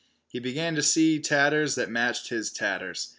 [0.27, 3.09] He began to see tatters that matched his tatters.